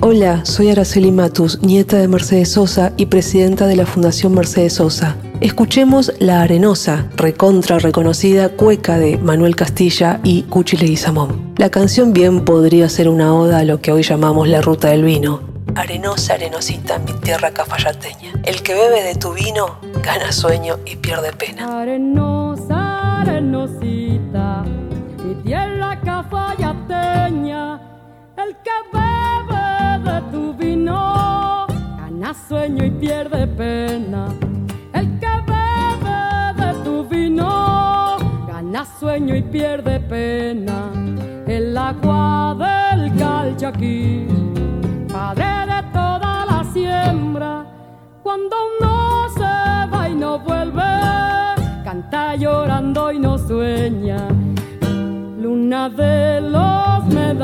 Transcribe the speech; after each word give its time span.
Hola, 0.00 0.44
soy 0.46 0.70
Araceli 0.70 1.12
Matus, 1.12 1.60
nieta 1.60 1.98
de 1.98 2.08
Mercedes 2.08 2.52
Sosa 2.52 2.92
y 2.96 3.06
presidenta 3.06 3.66
de 3.66 3.76
la 3.76 3.84
Fundación 3.84 4.32
Mercedes 4.34 4.72
Sosa. 4.72 5.16
Escuchemos 5.40 6.14
La 6.18 6.40
Arenosa, 6.40 7.10
recontra 7.16 7.78
reconocida 7.78 8.48
cueca 8.48 8.98
de 8.98 9.18
Manuel 9.18 9.54
Castilla 9.54 10.18
y 10.24 10.44
Cuchi 10.44 10.78
Leguizamón. 10.78 11.52
La 11.58 11.70
canción 11.70 12.12
bien 12.12 12.44
podría 12.44 12.88
ser 12.88 13.08
una 13.08 13.34
oda 13.34 13.58
a 13.58 13.64
lo 13.64 13.82
que 13.82 13.92
hoy 13.92 14.02
llamamos 14.02 14.48
la 14.48 14.62
ruta 14.62 14.88
del 14.88 15.04
vino. 15.04 15.57
Arenosa, 15.78 16.34
arenosita, 16.34 16.98
mi 16.98 17.12
tierra 17.20 17.52
cafayateña. 17.52 18.32
El 18.44 18.64
que 18.64 18.74
bebe 18.74 19.00
de 19.04 19.14
tu 19.14 19.32
vino 19.32 19.78
gana 20.02 20.32
sueño 20.32 20.74
y 20.84 20.96
pierde 20.96 21.32
pena. 21.32 21.82
Arenosa, 21.82 23.20
arenosita, 23.20 24.64
mi 25.24 25.36
tierra 25.44 25.96
cafayateña. 26.04 27.80
El 28.36 28.56
que 28.64 28.76
bebe 28.92 30.10
de 30.10 30.20
tu 30.32 30.52
vino, 30.54 31.68
gana 31.68 32.34
sueño 32.48 32.84
y 32.84 32.90
pierde 32.90 33.46
pena. 33.46 34.34
El 34.92 35.20
que 35.20 35.32
bebe 35.46 36.66
de 36.66 36.74
tu 36.82 37.04
vino, 37.04 38.16
gana 38.48 38.84
sueño 38.98 39.36
y 39.36 39.42
pierde 39.42 40.00
pena. 40.00 40.90
El 41.46 41.78
agua 41.78 42.56
del 42.58 43.16
calchaquí, 43.16 44.26
padre 45.12 45.57
cuando 48.28 48.56
uno 48.78 49.26
se 49.30 49.86
va 49.90 50.06
y 50.06 50.14
no 50.14 50.38
vuelve, 50.40 50.82
canta 51.82 52.36
llorando 52.36 53.10
y 53.10 53.18
no 53.18 53.38
sueña. 53.38 54.18
Luna 55.40 55.88
de 55.88 56.42
los 56.42 57.06
medanales 57.06 57.37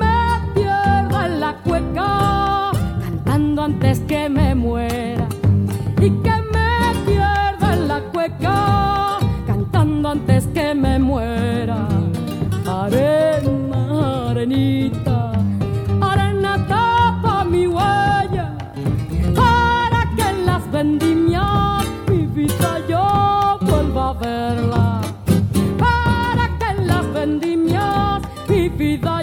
me 0.00 0.52
pierda 0.54 1.26
en 1.26 1.40
la 1.40 1.54
cueca, 1.64 2.72
cantando 3.02 3.62
antes 3.62 4.00
que 4.00 4.28
me 4.28 4.54
muera. 4.54 5.28
Y 6.00 6.10
que 6.10 6.34
cantando 9.46 10.08
antes 10.10 10.46
que 10.48 10.74
me 10.74 10.98
muera. 10.98 11.88
Arena, 12.66 14.30
arenita, 14.30 15.32
arena 16.00 16.66
tapa 16.66 17.44
mi 17.44 17.66
huella, 17.66 18.56
para 19.34 20.00
que 20.16 20.22
en 20.22 20.46
las 20.46 20.70
vendimias 20.70 21.84
mi 22.08 22.26
vida 22.26 22.80
yo 22.88 23.58
vuelva 23.60 24.10
a 24.10 24.12
verla. 24.14 25.00
Para 25.78 26.48
que 26.58 26.66
en 26.76 26.86
las 26.86 27.12
vendimias 27.12 28.22
mi 28.48 28.68
vida 28.68 29.22